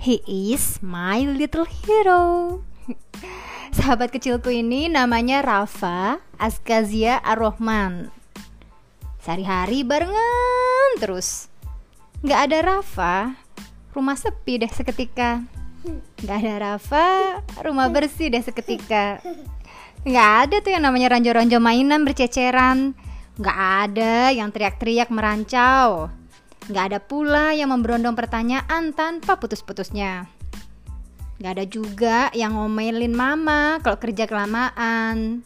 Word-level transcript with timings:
He 0.00 0.24
is 0.24 0.80
my 0.80 1.20
little 1.28 1.68
hero. 1.68 2.56
Sahabat 3.76 4.16
kecilku 4.16 4.48
ini 4.48 4.88
namanya 4.88 5.44
Rafa 5.44 6.24
Askazia 6.40 7.20
Ar-Rahman. 7.20 8.08
Sehari-hari 9.20 9.84
barengan 9.84 10.96
terus. 10.96 11.52
Nggak 12.24 12.40
ada 12.48 12.58
Rafa, 12.64 13.36
rumah 13.92 14.16
sepi 14.16 14.64
deh 14.64 14.72
seketika. 14.72 15.44
Nggak 16.24 16.36
ada 16.48 16.54
Rafa, 16.56 17.08
rumah 17.60 17.92
bersih 17.92 18.32
deh 18.32 18.40
seketika. 18.40 19.20
Nggak 20.08 20.30
ada 20.48 20.56
tuh 20.64 20.80
yang 20.80 20.88
namanya 20.88 21.12
ranjo-ranjo 21.12 21.60
mainan 21.60 22.08
berceceran. 22.08 22.96
Nggak 23.36 23.58
ada 23.84 24.32
yang 24.32 24.48
teriak-teriak 24.48 25.12
merancau. 25.12 26.08
Nggak 26.70 26.84
ada 26.94 26.98
pula 27.02 27.50
yang 27.50 27.74
memberondong 27.74 28.14
pertanyaan 28.14 28.94
tanpa 28.94 29.34
putus-putusnya. 29.42 30.30
Nggak 31.42 31.52
ada 31.58 31.66
juga 31.66 32.18
yang 32.30 32.54
ngomelin 32.54 33.10
mama 33.10 33.82
kalau 33.82 33.98
kerja 33.98 34.30
kelamaan. 34.30 35.42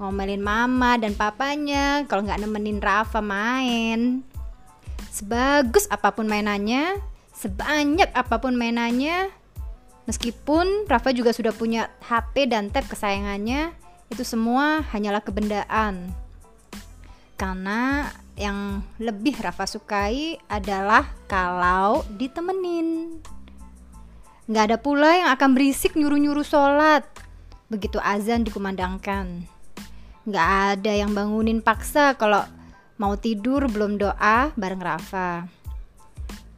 Ngomelin 0.00 0.40
mama 0.40 0.96
dan 0.96 1.12
papanya 1.12 2.08
kalau 2.08 2.24
nggak 2.24 2.40
nemenin 2.40 2.80
Rafa 2.80 3.20
main. 3.20 4.24
Sebagus 5.12 5.84
apa 5.92 6.16
pun 6.16 6.24
mainannya, 6.24 6.96
sebanyak 7.36 8.08
apa 8.16 8.40
pun 8.40 8.56
mainannya, 8.56 9.28
meskipun 10.08 10.88
Rafa 10.88 11.12
juga 11.12 11.36
sudah 11.36 11.52
punya 11.52 11.92
HP 12.00 12.48
dan 12.48 12.72
tab 12.72 12.88
kesayangannya, 12.88 13.76
itu 14.08 14.24
semua 14.24 14.80
hanyalah 14.88 15.20
kebendaan. 15.20 16.16
Karena 17.36 18.08
yang 18.36 18.80
lebih 18.96 19.36
Rafa 19.36 19.68
sukai 19.68 20.40
adalah 20.48 21.04
kalau 21.28 22.04
ditemenin. 22.16 23.20
Nggak 24.48 24.64
ada 24.68 24.78
pula 24.80 25.10
yang 25.14 25.30
akan 25.32 25.50
berisik 25.54 25.94
nyuruh-nyuruh 25.94 26.44
sholat 26.44 27.04
begitu 27.72 27.96
azan 28.04 28.44
dikumandangkan. 28.44 29.48
Nggak 30.28 30.48
ada 30.76 30.92
yang 30.92 31.16
bangunin 31.16 31.64
paksa 31.64 32.14
kalau 32.20 32.44
mau 33.00 33.16
tidur 33.16 33.64
belum 33.66 33.96
doa 33.96 34.52
bareng 34.54 34.82
Rafa. 34.82 35.48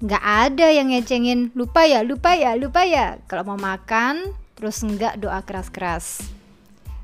Nggak 0.00 0.24
ada 0.24 0.66
yang 0.72 0.88
ngecengin 0.94 1.52
lupa 1.52 1.84
ya, 1.84 2.00
lupa 2.00 2.32
ya, 2.32 2.56
lupa 2.56 2.86
ya. 2.86 3.20
Kalau 3.28 3.44
mau 3.44 3.58
makan 3.58 4.32
terus 4.56 4.80
nggak 4.80 5.20
doa 5.20 5.44
keras-keras. 5.44 6.24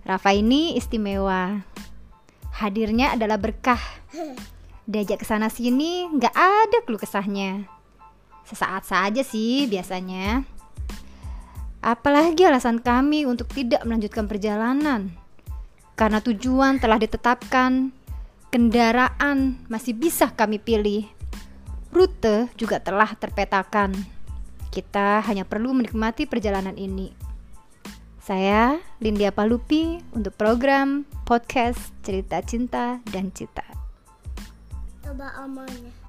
Rafa 0.06 0.30
ini 0.32 0.78
istimewa. 0.78 1.60
Hadirnya 2.56 3.18
adalah 3.18 3.36
berkah. 3.36 3.82
Diajak 4.86 5.22
ke 5.22 5.26
sana 5.26 5.50
sini 5.50 6.06
nggak 6.06 6.30
ada 6.30 6.78
keluh 6.86 7.02
kesahnya. 7.02 7.66
Sesaat 8.46 8.86
saja 8.86 9.26
sih 9.26 9.66
biasanya. 9.66 10.46
Apalagi 11.82 12.46
alasan 12.46 12.78
kami 12.78 13.26
untuk 13.26 13.50
tidak 13.50 13.82
melanjutkan 13.82 14.30
perjalanan. 14.30 15.10
Karena 15.98 16.22
tujuan 16.22 16.78
telah 16.78 17.02
ditetapkan, 17.02 17.90
kendaraan 18.54 19.58
masih 19.66 19.98
bisa 19.98 20.30
kami 20.30 20.62
pilih. 20.62 21.02
Rute 21.90 22.46
juga 22.54 22.78
telah 22.78 23.10
terpetakan. 23.18 23.90
Kita 24.70 25.18
hanya 25.26 25.42
perlu 25.42 25.74
menikmati 25.74 26.30
perjalanan 26.30 26.78
ini. 26.78 27.10
Saya 28.22 28.78
Lindia 29.02 29.34
Palupi 29.34 29.98
untuk 30.14 30.34
program 30.38 31.06
podcast 31.26 31.90
Cerita 32.06 32.38
Cinta 32.42 33.02
dan 33.10 33.34
Cita. 33.34 33.75
about 35.16 35.34
Almanya. 35.38 36.05